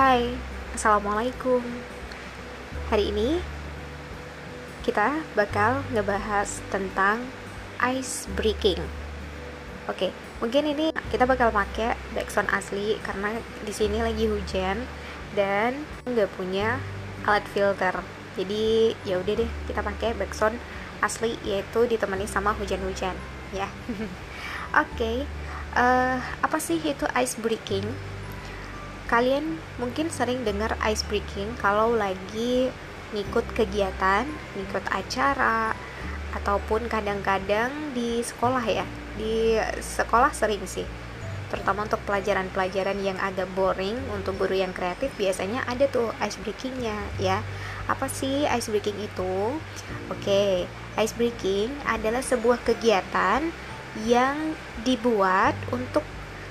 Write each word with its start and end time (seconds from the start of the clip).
Hai, 0.00 0.32
Assalamualaikum 0.72 1.60
Hari 2.88 3.12
ini 3.12 3.36
kita 4.80 5.20
bakal 5.36 5.84
ngebahas 5.92 6.64
tentang 6.72 7.20
ice 7.84 8.24
breaking 8.32 8.80
Oke, 9.92 10.08
mungkin 10.40 10.72
ini 10.72 10.96
kita 11.12 11.28
bakal 11.28 11.52
pakai 11.52 12.00
backsound 12.16 12.48
asli 12.48 12.96
karena 13.04 13.44
di 13.60 13.76
sini 13.76 14.00
lagi 14.00 14.24
hujan 14.24 14.88
dan 15.36 15.84
nggak 16.08 16.32
punya 16.32 16.80
alat 17.28 17.44
filter. 17.52 18.00
Jadi 18.40 18.96
ya 19.04 19.20
udah 19.20 19.34
deh 19.36 19.50
kita 19.68 19.84
pakai 19.84 20.16
backsound 20.16 20.56
asli 21.04 21.36
yaitu 21.44 21.84
ditemani 21.84 22.24
sama 22.24 22.56
hujan-hujan 22.56 23.20
ya. 23.52 23.68
Oke, 24.80 25.28
eh, 25.76 26.16
apa 26.40 26.56
sih 26.56 26.80
itu 26.80 27.04
ice 27.20 27.36
breaking? 27.36 27.84
Kalian 29.10 29.58
mungkin 29.82 30.06
sering 30.06 30.46
dengar 30.46 30.78
ice 30.86 31.02
breaking 31.02 31.58
kalau 31.58 31.98
lagi 31.98 32.70
ngikut 33.10 33.42
kegiatan, 33.58 34.22
ngikut 34.54 34.86
acara, 34.86 35.74
ataupun 36.30 36.86
kadang-kadang 36.86 37.90
di 37.90 38.22
sekolah 38.22 38.62
ya. 38.62 38.86
Di 39.18 39.58
sekolah 39.82 40.30
sering 40.30 40.62
sih. 40.62 40.86
Terutama 41.50 41.90
untuk 41.90 41.98
pelajaran-pelajaran 42.06 43.02
yang 43.02 43.18
agak 43.18 43.50
boring 43.58 43.98
untuk 44.14 44.38
guru 44.38 44.54
yang 44.54 44.70
kreatif 44.70 45.10
biasanya 45.18 45.66
ada 45.66 45.90
tuh 45.90 46.14
ice 46.22 46.38
breakingnya 46.38 46.94
ya. 47.18 47.42
Apa 47.90 48.06
sih 48.06 48.46
ice 48.46 48.70
breaking 48.70 49.02
itu? 49.02 49.58
Oke, 50.06 50.70
ice 50.94 51.14
breaking 51.18 51.74
adalah 51.82 52.22
sebuah 52.22 52.62
kegiatan 52.62 53.50
yang 54.06 54.54
dibuat 54.86 55.58
untuk 55.74 56.06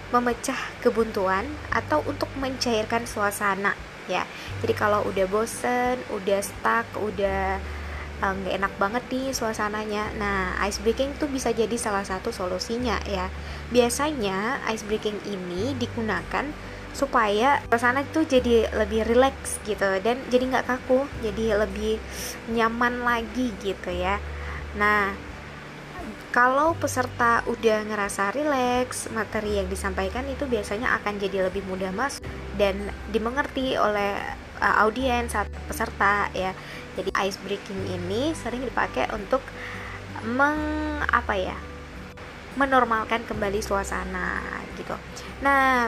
memecah 0.10 0.58
kebuntuan 0.82 1.46
atau 1.70 2.02
untuk 2.10 2.30
mencairkan 2.38 3.06
suasana 3.06 3.78
ya. 4.10 4.26
Jadi 4.66 4.74
kalau 4.74 5.06
udah 5.06 5.26
bosen 5.30 6.02
udah 6.10 6.40
stuck 6.42 6.90
udah 6.98 7.62
eh, 8.20 8.34
nggak 8.34 8.54
uh, 8.54 8.60
enak 8.60 8.74
banget 8.82 9.04
nih 9.14 9.28
suasananya 9.32 10.12
nah 10.18 10.58
ice 10.66 10.82
breaking 10.82 11.14
tuh 11.22 11.30
bisa 11.30 11.54
jadi 11.54 11.78
salah 11.78 12.02
satu 12.02 12.34
solusinya 12.34 12.98
ya. 13.06 13.30
Biasanya 13.70 14.66
ice 14.74 14.84
breaking 14.84 15.22
ini 15.30 15.78
digunakan 15.78 16.50
supaya 16.90 17.62
suasana 17.70 18.02
itu 18.02 18.26
jadi 18.26 18.66
lebih 18.74 19.06
rileks 19.06 19.62
gitu 19.62 20.02
dan 20.02 20.18
jadi 20.34 20.44
nggak 20.50 20.66
kaku 20.66 21.06
jadi 21.22 21.62
lebih 21.62 22.02
nyaman 22.50 23.06
lagi 23.06 23.54
gitu 23.62 23.94
ya. 23.94 24.18
Nah 24.74 25.29
kalau 26.30 26.78
peserta 26.78 27.42
udah 27.50 27.86
ngerasa 27.88 28.36
rileks, 28.36 29.10
materi 29.12 29.58
yang 29.58 29.68
disampaikan 29.68 30.26
itu 30.30 30.46
biasanya 30.46 30.94
akan 31.02 31.18
jadi 31.18 31.50
lebih 31.50 31.66
mudah 31.66 31.90
masuk 31.96 32.24
dan 32.60 32.92
dimengerti 33.10 33.80
oleh 33.80 34.18
uh, 34.60 34.76
audiens 34.84 35.34
atau 35.34 35.60
peserta 35.66 36.30
ya. 36.36 36.52
Jadi 37.00 37.10
ice 37.26 37.40
breaking 37.42 37.82
ini 37.90 38.36
sering 38.36 38.62
dipakai 38.66 39.08
untuk 39.16 39.42
meng 40.24 40.60
apa 41.08 41.36
ya? 41.36 41.58
menormalkan 42.58 43.24
kembali 43.24 43.64
suasana 43.64 44.42
gitu. 44.76 44.92
Nah, 45.40 45.88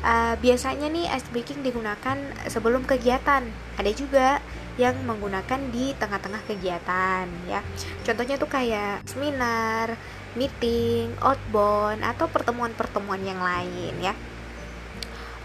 uh, 0.00 0.34
biasanya 0.40 0.88
nih 0.88 1.12
ice 1.12 1.28
breaking 1.28 1.60
digunakan 1.60 2.16
sebelum 2.48 2.88
kegiatan. 2.88 3.44
Ada 3.76 3.90
juga 3.92 4.40
yang 4.76 4.96
menggunakan 5.08 5.72
di 5.72 5.96
tengah-tengah 5.96 6.44
kegiatan 6.44 7.24
ya. 7.48 7.60
Contohnya 8.04 8.36
tuh 8.36 8.48
kayak 8.48 9.04
seminar 9.08 9.96
meeting 10.36 11.16
outbound 11.24 12.04
atau 12.04 12.28
pertemuan-pertemuan 12.28 13.24
yang 13.24 13.40
lain 13.40 13.96
ya. 14.04 14.12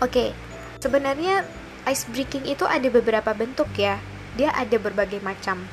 Oke 0.03 0.35
sebenarnya 0.81 1.45
ice 1.85 2.09
breaking 2.09 2.49
itu 2.49 2.65
ada 2.65 2.89
beberapa 2.89 3.31
bentuk 3.31 3.69
ya. 3.77 4.01
Dia 4.35 4.51
ada 4.51 4.75
berbagai 4.81 5.22
macam. 5.22 5.63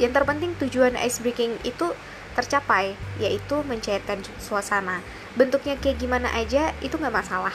Yang 0.00 0.22
terpenting 0.22 0.52
tujuan 0.62 0.96
ice 0.96 1.20
breaking 1.20 1.60
itu 1.66 1.92
tercapai 2.32 2.96
yaitu 3.20 3.60
mencairkan 3.66 4.24
suasana. 4.40 5.04
Bentuknya 5.36 5.76
kayak 5.76 6.00
gimana 6.00 6.32
aja 6.32 6.72
itu 6.80 6.96
nggak 6.96 7.12
masalah. 7.12 7.52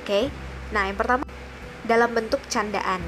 Oke? 0.00 0.32
Nah 0.72 0.88
yang 0.88 0.96
pertama 0.96 1.26
dalam 1.84 2.14
bentuk 2.14 2.40
candaan. 2.48 3.02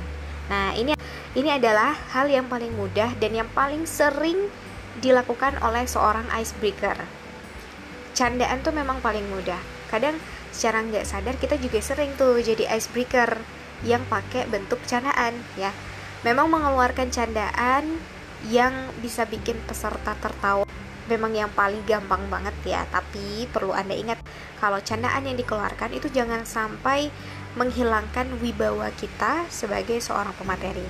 Nah 0.50 0.76
ini 0.76 0.92
ini 1.32 1.48
adalah 1.48 1.97
hal 2.12 2.28
yang 2.28 2.44
paling 2.44 2.76
mudah 2.76 3.16
dan 3.16 3.32
yang 3.32 3.48
paling 3.56 3.88
sering 3.88 4.53
dilakukan 5.00 5.56
oleh 5.65 5.88
seorang 5.88 6.28
icebreaker. 6.28 7.00
Candaan 8.12 8.60
tuh 8.60 8.76
memang 8.76 9.00
paling 9.00 9.25
mudah. 9.32 9.56
Kadang 9.88 10.21
secara 10.53 10.84
nggak 10.84 11.09
sadar 11.09 11.41
kita 11.41 11.56
juga 11.56 11.81
sering 11.81 12.12
tuh 12.21 12.37
jadi 12.44 12.69
icebreaker 12.76 13.41
yang 13.81 14.04
pakai 14.12 14.44
bentuk 14.44 14.84
candaan 14.84 15.41
ya. 15.56 15.72
Memang 16.21 16.53
mengeluarkan 16.53 17.09
candaan 17.09 17.97
yang 18.53 18.92
bisa 19.00 19.25
bikin 19.25 19.56
peserta 19.65 20.12
tertawa 20.21 20.69
memang 21.10 21.34
yang 21.34 21.50
paling 21.50 21.82
gampang 21.82 22.31
banget 22.31 22.54
ya 22.62 22.82
tapi 22.91 23.47
perlu 23.50 23.75
anda 23.75 23.94
ingat 23.94 24.22
kalau 24.62 24.78
candaan 24.82 25.26
yang 25.26 25.34
dikeluarkan 25.34 25.94
itu 25.94 26.06
jangan 26.10 26.47
sampai 26.47 27.10
menghilangkan 27.59 28.38
wibawa 28.38 28.91
kita 28.94 29.47
sebagai 29.50 29.98
seorang 29.98 30.34
pemateri 30.38 30.87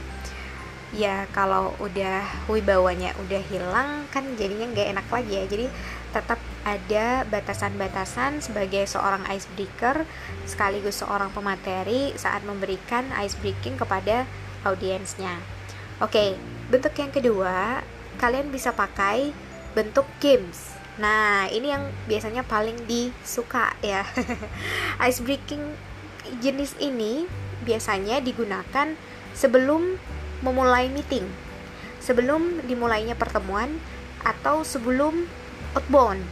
ya 0.92 1.24
kalau 1.32 1.72
udah 1.80 2.46
wibawanya 2.52 3.16
udah 3.16 3.42
hilang 3.48 4.04
kan 4.12 4.24
jadinya 4.36 4.68
nggak 4.68 4.88
enak 4.96 5.06
lagi 5.08 5.32
ya. 5.40 5.44
Jadi 5.48 5.66
tetap 6.12 6.38
ada 6.62 7.24
batasan-batasan 7.26 8.44
sebagai 8.44 8.84
seorang 8.84 9.24
icebreaker 9.26 10.04
sekaligus 10.44 11.00
seorang 11.00 11.32
pemateri 11.32 12.12
saat 12.14 12.44
memberikan 12.44 13.08
ice 13.24 13.34
breaking 13.40 13.80
kepada 13.80 14.28
audiensnya. 14.62 15.40
Oke 15.98 16.36
bentuk 16.68 16.92
yang 16.96 17.10
kedua 17.10 17.80
kalian 18.20 18.52
bisa 18.52 18.70
pakai 18.76 19.32
bentuk 19.72 20.04
games. 20.20 20.76
Nah 21.00 21.48
ini 21.48 21.72
yang 21.72 21.88
biasanya 22.04 22.44
paling 22.44 22.76
disuka 22.84 23.72
ya. 23.80 24.04
Ice 25.08 25.24
breaking 25.24 25.64
jenis 26.44 26.76
ini 26.78 27.24
biasanya 27.64 28.20
digunakan 28.20 28.94
sebelum 29.32 29.96
memulai 30.42 30.90
meeting. 30.90 31.24
Sebelum 32.02 32.66
dimulainya 32.66 33.14
pertemuan 33.14 33.78
atau 34.26 34.66
sebelum 34.66 35.26
outbound. 35.78 36.22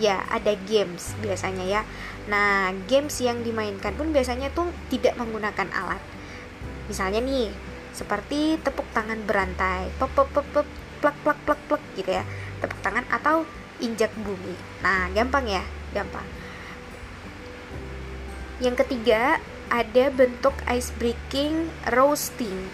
Ya 0.00 0.24
ada 0.32 0.56
games 0.64 1.12
biasanya 1.20 1.66
ya. 1.66 1.82
Nah 2.30 2.72
games 2.88 3.20
yang 3.20 3.44
dimainkan 3.44 3.92
pun 3.98 4.14
biasanya 4.14 4.48
tuh 4.54 4.70
tidak 4.88 5.18
menggunakan 5.18 5.68
alat. 5.74 6.00
Misalnya 6.88 7.20
nih 7.20 7.52
seperti 7.90 8.56
tepuk 8.62 8.86
tangan 8.94 9.20
berantai 9.26 9.90
pep 9.98 10.08
pep 10.14 10.30
pep, 10.30 10.46
pep 10.54 10.68
plak 11.02 11.16
plak 11.20 11.38
plak 11.44 11.60
plak 11.68 11.82
gitu 11.98 12.10
ya. 12.16 12.24
Tepuk 12.62 12.80
tangan 12.80 13.04
atau 13.12 13.44
injak 13.82 14.14
bumi. 14.22 14.54
Nah 14.80 15.10
gampang 15.12 15.44
ya 15.50 15.62
gampang. 15.92 16.24
Yang 18.60 18.86
ketiga 18.86 19.40
ada 19.70 20.04
bentuk 20.10 20.52
ice 20.68 20.92
breaking 20.96 21.68
roasting 21.92 22.70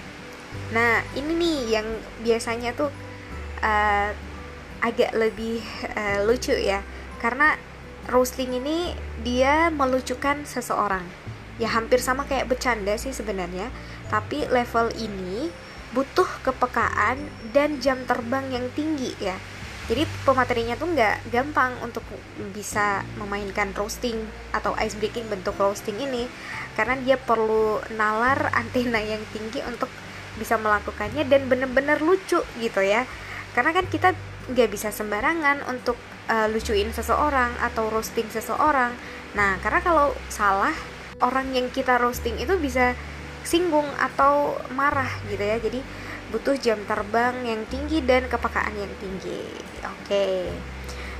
Nah, 0.74 1.02
ini 1.14 1.32
nih 1.36 1.58
yang 1.78 1.88
biasanya 2.22 2.74
tuh 2.74 2.90
uh, 3.62 4.10
agak 4.82 5.12
lebih 5.16 5.62
uh, 5.94 6.26
lucu 6.26 6.52
ya, 6.52 6.82
karena 7.22 7.56
roasting 8.10 8.54
ini 8.58 8.94
dia 9.22 9.72
melucukan 9.72 10.46
seseorang. 10.46 11.06
Ya 11.56 11.72
hampir 11.72 12.04
sama 12.04 12.28
kayak 12.28 12.52
bercanda 12.52 12.94
sih 13.00 13.16
sebenarnya, 13.16 13.72
tapi 14.12 14.44
level 14.46 14.92
ini 15.00 15.48
butuh 15.96 16.28
kepekaan 16.44 17.16
dan 17.56 17.80
jam 17.80 18.04
terbang 18.04 18.52
yang 18.52 18.66
tinggi 18.76 19.16
ya. 19.16 19.38
Jadi 19.86 20.02
pematerinya 20.26 20.74
tuh 20.74 20.90
nggak 20.90 21.30
gampang 21.30 21.78
untuk 21.78 22.02
bisa 22.50 23.06
memainkan 23.22 23.70
roasting 23.70 24.18
atau 24.50 24.74
ice 24.82 24.98
breaking 24.98 25.30
bentuk 25.30 25.54
roasting 25.62 25.94
ini 26.02 26.26
karena 26.74 26.98
dia 26.98 27.14
perlu 27.14 27.78
nalar 27.94 28.50
antena 28.60 28.98
yang 28.98 29.22
tinggi 29.30 29.62
untuk 29.62 29.88
bisa 30.36 30.60
melakukannya 30.60 31.24
dan 31.26 31.48
bener-bener 31.50 32.00
lucu 32.00 32.40
gitu 32.60 32.80
ya. 32.80 33.04
Karena 33.56 33.72
kan 33.72 33.88
kita 33.88 34.12
nggak 34.46 34.68
bisa 34.70 34.94
sembarangan 34.94 35.66
untuk 35.66 35.98
uh, 36.30 36.46
lucuin 36.52 36.92
seseorang 36.94 37.56
atau 37.58 37.90
roasting 37.90 38.28
seseorang. 38.30 38.94
Nah 39.34 39.58
karena 39.64 39.80
kalau 39.82 40.14
salah 40.30 40.74
orang 41.24 41.50
yang 41.56 41.72
kita 41.72 41.98
roasting 41.98 42.36
itu 42.38 42.54
bisa 42.60 42.94
singgung 43.42 43.86
atau 43.98 44.58
marah 44.74 45.08
gitu 45.32 45.42
ya. 45.42 45.56
Jadi 45.58 45.80
butuh 46.30 46.58
jam 46.58 46.78
terbang 46.84 47.46
yang 47.46 47.62
tinggi 47.70 48.02
dan 48.02 48.26
kepekaan 48.26 48.74
yang 48.74 48.92
tinggi. 48.98 49.40
Oke. 49.82 50.50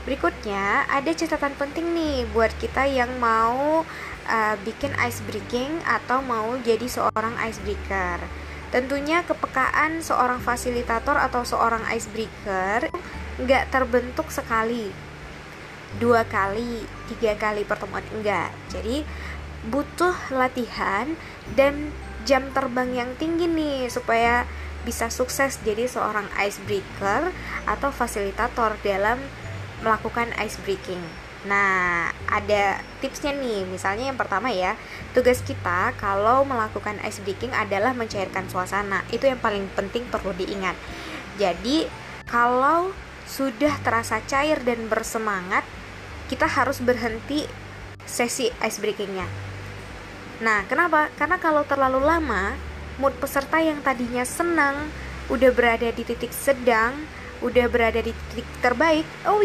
Berikutnya 0.06 0.86
ada 0.86 1.10
catatan 1.10 1.58
penting 1.58 1.90
nih 1.90 2.30
buat 2.30 2.54
kita 2.62 2.86
yang 2.86 3.10
mau 3.18 3.82
uh, 4.30 4.54
bikin 4.62 4.94
ice 5.02 5.18
breaking 5.26 5.82
atau 5.82 6.22
mau 6.22 6.54
jadi 6.62 6.86
seorang 6.86 7.34
icebreaker 7.42 8.45
Tentunya 8.74 9.22
kepekaan 9.22 10.02
seorang 10.02 10.42
fasilitator 10.42 11.14
atau 11.16 11.46
seorang 11.46 11.86
icebreaker 11.90 12.90
nggak 13.36 13.68
terbentuk 13.70 14.32
sekali, 14.32 14.90
dua 16.00 16.26
kali, 16.26 16.84
tiga 17.12 17.38
kali 17.38 17.62
pertemuan 17.62 18.04
enggak. 18.10 18.50
Jadi 18.72 19.06
butuh 19.70 20.14
latihan 20.34 21.14
dan 21.54 21.94
jam 22.26 22.50
terbang 22.50 22.90
yang 22.90 23.10
tinggi 23.18 23.46
nih 23.46 23.86
supaya 23.86 24.46
bisa 24.86 25.10
sukses 25.10 25.58
jadi 25.66 25.90
seorang 25.90 26.26
icebreaker 26.38 27.34
atau 27.66 27.90
fasilitator 27.90 28.78
dalam 28.82 29.18
melakukan 29.82 30.30
ice 30.38 30.58
breaking. 30.62 31.25
Nah, 31.46 32.10
ada 32.26 32.82
tipsnya 32.98 33.31
nih. 33.31 33.62
Misalnya 33.70 34.10
yang 34.10 34.19
pertama 34.19 34.50
ya, 34.50 34.75
tugas 35.14 35.40
kita 35.46 35.94
kalau 35.94 36.43
melakukan 36.43 36.98
ice 37.06 37.22
breaking 37.22 37.54
adalah 37.54 37.94
mencairkan 37.94 38.50
suasana. 38.50 39.06
Itu 39.14 39.31
yang 39.31 39.38
paling 39.38 39.70
penting 39.78 40.10
perlu 40.10 40.34
diingat. 40.34 40.75
Jadi, 41.38 41.87
kalau 42.26 42.90
sudah 43.31 43.78
terasa 43.87 44.19
cair 44.26 44.58
dan 44.66 44.90
bersemangat, 44.90 45.62
kita 46.26 46.50
harus 46.50 46.82
berhenti 46.82 47.46
sesi 48.02 48.50
ice 48.50 48.78
breakingnya. 48.82 49.26
Nah, 50.42 50.66
kenapa? 50.66 51.08
Karena 51.14 51.38
kalau 51.38 51.62
terlalu 51.62 52.02
lama, 52.02 52.58
mood 52.99 53.14
peserta 53.22 53.62
yang 53.62 53.78
tadinya 53.81 54.26
senang, 54.26 54.90
udah 55.31 55.50
berada 55.54 55.88
di 55.90 56.02
titik 56.02 56.34
sedang, 56.34 57.06
udah 57.40 57.66
berada 57.70 58.02
di 58.02 58.12
titik 58.12 58.46
terbaik, 58.60 59.06
oh 59.26 59.42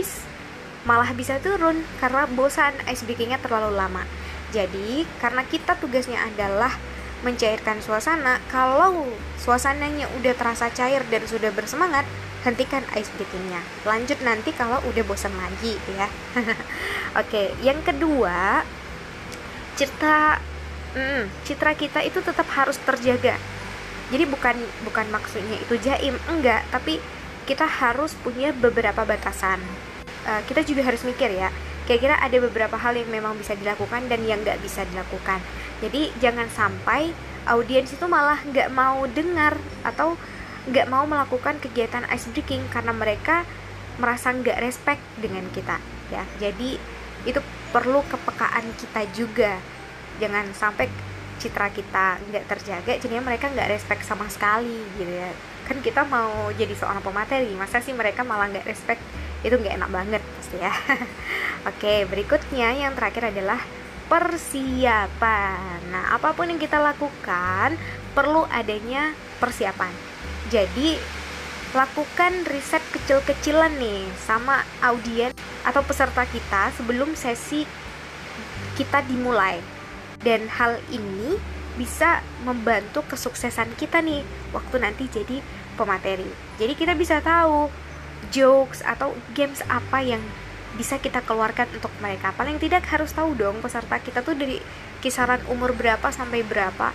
malah 0.84 1.14
bisa 1.14 1.38
turun 1.38 1.86
karena 2.02 2.26
bosan 2.26 2.74
ice 2.90 3.06
breakingnya 3.06 3.38
terlalu 3.38 3.78
lama. 3.78 4.04
Jadi, 4.52 5.08
karena 5.24 5.48
kita 5.48 5.80
tugasnya 5.80 6.20
adalah 6.28 6.76
mencairkan 7.22 7.80
suasana, 7.80 8.42
kalau 8.50 9.06
suasananya 9.38 10.10
udah 10.20 10.34
terasa 10.34 10.74
cair 10.74 11.06
dan 11.08 11.24
sudah 11.30 11.54
bersemangat, 11.54 12.04
hentikan 12.42 12.82
ice 12.98 13.14
breakingnya. 13.16 13.62
Lanjut 13.86 14.20
nanti 14.26 14.50
kalau 14.52 14.82
udah 14.90 15.04
bosan 15.06 15.32
lagi 15.38 15.78
ya. 15.94 16.10
Oke, 17.22 17.54
yang 17.62 17.80
kedua, 17.86 18.66
cerita 19.78 20.42
mm, 20.98 21.46
citra 21.46 21.78
kita 21.78 22.02
itu 22.02 22.20
tetap 22.20 22.50
harus 22.58 22.76
terjaga. 22.82 23.38
Jadi 24.12 24.28
bukan 24.28 24.58
bukan 24.84 25.08
maksudnya 25.14 25.56
itu 25.56 25.80
jaim, 25.80 26.18
enggak, 26.28 26.68
tapi 26.74 27.00
kita 27.48 27.64
harus 27.64 28.18
punya 28.20 28.52
beberapa 28.52 29.08
batasan 29.08 29.62
uh, 30.28 30.42
kita 30.46 30.66
juga 30.66 30.86
harus 30.86 31.02
mikir 31.06 31.32
ya 31.34 31.50
kira-kira 31.92 32.16
ada 32.22 32.38
beberapa 32.40 32.78
hal 32.78 32.94
yang 32.96 33.10
memang 33.10 33.36
bisa 33.36 33.58
dilakukan 33.58 34.06
dan 34.06 34.22
yang 34.24 34.40
nggak 34.46 34.62
bisa 34.62 34.86
dilakukan. 34.88 35.42
Jadi 35.82 36.14
jangan 36.22 36.48
sampai 36.48 37.12
audiens 37.50 37.90
itu 37.90 38.06
malah 38.06 38.40
nggak 38.46 38.70
mau 38.72 39.04
dengar 39.10 39.58
atau 39.82 40.16
nggak 40.70 40.88
mau 40.88 41.10
melakukan 41.10 41.58
kegiatan 41.58 42.06
ice 42.14 42.30
breaking 42.32 42.62
karena 42.70 42.94
mereka 42.94 43.44
merasa 43.98 44.30
nggak 44.30 44.62
respect 44.62 45.02
dengan 45.18 45.44
kita 45.52 45.82
ya. 46.14 46.24
Jadi 46.38 46.78
itu 47.26 47.44
perlu 47.74 48.06
kepekaan 48.06 48.72
kita 48.78 49.02
juga. 49.12 49.58
Jangan 50.22 50.54
sampai 50.54 50.86
citra 51.42 51.74
kita 51.74 52.22
nggak 52.30 52.46
terjaga 52.46 52.94
jadinya 53.02 53.26
mereka 53.26 53.50
nggak 53.50 53.68
respect 53.74 54.06
sama 54.06 54.30
sekali 54.30 54.86
gitu 55.02 55.10
ya. 55.10 55.34
Kan 55.66 55.82
kita 55.82 56.06
mau 56.06 56.54
jadi 56.54 56.78
seorang 56.78 57.02
pemateri 57.02 57.52
masa 57.58 57.82
sih 57.82 57.92
mereka 57.92 58.22
malah 58.22 58.48
nggak 58.48 58.70
respect 58.70 59.02
itu 59.42 59.56
nggak 59.58 59.78
enak 59.82 59.90
banget 59.90 60.22
pasti 60.38 60.58
ya. 60.62 60.74
Oke 61.70 62.06
berikutnya 62.10 62.74
yang 62.78 62.94
terakhir 62.94 63.34
adalah 63.34 63.62
persiapan. 64.12 65.80
Nah 65.90 66.14
apa 66.14 66.36
pun 66.36 66.52
yang 66.52 66.60
kita 66.62 66.78
lakukan 66.78 67.80
perlu 68.12 68.46
adanya 68.52 69.16
persiapan. 69.40 69.94
Jadi 70.52 71.00
lakukan 71.72 72.44
riset 72.52 72.84
kecil-kecilan 72.92 73.72
nih 73.80 74.04
sama 74.28 74.68
audiens 74.84 75.32
atau 75.64 75.80
peserta 75.88 76.28
kita 76.28 76.76
sebelum 76.76 77.16
sesi 77.16 77.64
kita 78.76 79.02
dimulai. 79.08 79.64
Dan 80.22 80.46
hal 80.52 80.78
ini 80.94 81.40
bisa 81.80 82.22
membantu 82.44 83.02
kesuksesan 83.10 83.74
kita 83.80 84.04
nih 84.04 84.22
waktu 84.52 84.76
nanti 84.84 85.08
jadi 85.08 85.40
pemateri. 85.80 86.28
Jadi 86.60 86.74
kita 86.76 86.94
bisa 86.94 87.24
tahu 87.24 87.72
jokes 88.30 88.86
atau 88.86 89.18
games 89.34 89.66
apa 89.66 90.06
yang 90.06 90.22
bisa 90.78 91.02
kita 91.02 91.20
keluarkan 91.26 91.68
untuk 91.74 91.92
mereka. 92.00 92.32
Paling 92.38 92.62
tidak 92.62 92.86
harus 92.88 93.12
tahu 93.12 93.36
dong 93.36 93.60
peserta 93.60 93.98
kita 94.00 94.24
tuh 94.24 94.38
dari 94.38 94.62
kisaran 95.02 95.42
umur 95.50 95.74
berapa 95.74 96.08
sampai 96.14 96.46
berapa. 96.46 96.94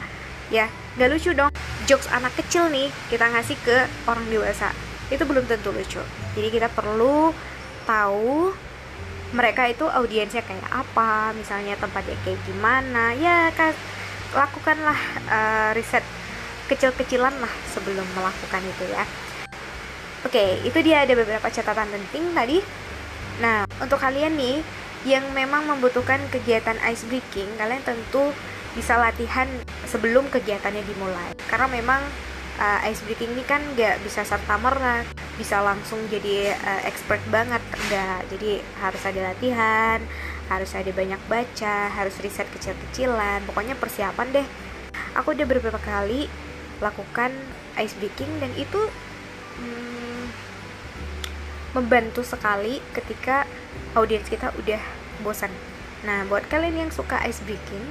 Ya 0.49 0.70
nggak 0.96 1.11
lucu 1.11 1.34
dong. 1.34 1.50
Jokes 1.90 2.08
anak 2.14 2.34
kecil 2.38 2.70
nih 2.70 2.88
kita 3.11 3.26
ngasih 3.28 3.58
ke 3.61 3.76
orang 4.06 4.26
dewasa. 4.31 4.70
Itu 5.11 5.26
belum 5.26 5.44
tentu 5.50 5.75
lucu. 5.75 6.00
Jadi 6.38 6.49
kita 6.49 6.70
perlu 6.70 7.34
tahu 7.84 8.55
mereka 9.34 9.67
itu 9.67 9.84
audiensnya 9.90 10.46
kayak 10.46 10.70
apa 10.70 11.34
misalnya 11.34 11.75
tempatnya 11.76 12.17
kayak 12.23 12.40
gimana. 12.46 13.12
Ya 13.19 13.50
kan 13.52 13.75
lakukanlah 14.34 14.99
uh, 15.31 15.70
riset 15.76 16.02
kecil-kecilan 16.67 17.34
lah 17.38 17.52
sebelum 17.70 18.02
melakukan 18.19 18.62
itu 18.67 18.90
ya 18.90 19.06
Oke, 20.26 20.58
itu 20.67 20.82
dia 20.82 21.06
ada 21.06 21.14
beberapa 21.14 21.46
catatan 21.46 21.87
penting 21.87 22.34
tadi. 22.34 22.58
Nah, 23.38 23.62
untuk 23.78 24.02
kalian 24.02 24.34
nih 24.34 24.58
yang 25.06 25.23
memang 25.31 25.70
membutuhkan 25.70 26.19
kegiatan 26.34 26.75
ice 26.82 27.06
breaking, 27.06 27.46
kalian 27.55 27.78
tentu 27.87 28.34
bisa 28.75 28.99
latihan 28.99 29.46
sebelum 29.87 30.26
kegiatannya 30.26 30.82
dimulai. 30.82 31.31
Karena 31.46 31.70
memang 31.70 32.02
uh, 32.58 32.82
ice 32.90 33.06
breaking 33.06 33.38
ini 33.38 33.46
kan 33.46 33.62
nggak 33.78 34.02
bisa 34.02 34.26
serta 34.26 34.58
merta 34.58 35.06
bisa 35.38 35.62
langsung 35.62 36.02
jadi 36.11 36.58
uh, 36.58 36.82
expert 36.90 37.23
banget 37.31 37.62
enggak. 37.87 38.26
Jadi 38.34 38.67
harus 38.82 39.02
ada 39.06 39.20
latihan, 39.31 40.02
harus 40.50 40.75
ada 40.75 40.90
banyak 40.90 41.23
baca, 41.31 41.87
harus 41.94 42.19
riset 42.19 42.50
kecil-kecilan. 42.50 43.46
Pokoknya 43.46 43.78
persiapan 43.78 44.43
deh. 44.43 44.46
Aku 45.23 45.38
udah 45.38 45.46
beberapa 45.46 45.78
kali 45.78 46.26
lakukan 46.82 47.31
ice 47.78 47.94
breaking 48.02 48.43
dan 48.43 48.50
itu 48.58 48.90
hmm, 49.61 50.25
membantu 51.76 52.25
sekali 52.25 52.81
ketika 52.97 53.44
audiens 53.93 54.29
kita 54.29 54.53
udah 54.56 54.81
bosan. 55.20 55.53
Nah, 56.05 56.25
buat 56.29 56.44
kalian 56.49 56.88
yang 56.88 56.91
suka 56.93 57.20
ice 57.25 57.41
breaking, 57.44 57.85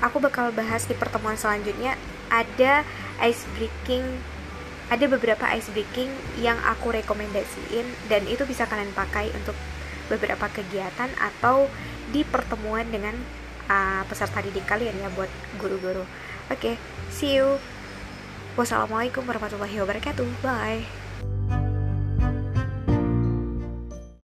aku 0.00 0.20
bakal 0.20 0.52
bahas 0.52 0.84
di 0.88 0.96
pertemuan 0.96 1.36
selanjutnya 1.36 1.96
ada 2.28 2.82
ice 3.22 3.46
breaking 3.54 4.04
ada 4.86 5.10
beberapa 5.10 5.42
ice 5.50 5.66
breaking 5.74 6.10
yang 6.38 6.54
aku 6.62 6.94
rekomendasiin 6.94 7.86
dan 8.06 8.22
itu 8.30 8.46
bisa 8.46 8.70
kalian 8.70 8.94
pakai 8.94 9.34
untuk 9.34 9.58
beberapa 10.06 10.46
kegiatan 10.46 11.10
atau 11.18 11.66
di 12.14 12.22
pertemuan 12.22 12.86
dengan 12.86 13.18
uh, 13.66 14.06
peserta 14.06 14.38
didik 14.38 14.62
kalian 14.62 14.94
ya 15.02 15.10
buat 15.10 15.30
guru-guru. 15.58 16.06
Oke, 16.46 16.54
okay, 16.54 16.74
see 17.10 17.42
you. 17.42 17.58
Wassalamualaikum 18.56 19.28
warahmatullahi 19.28 19.76
wabarakatuh. 19.84 20.24
Bye. 20.40 21.05